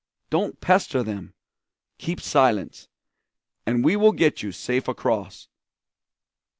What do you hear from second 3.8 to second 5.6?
we will get you safe across."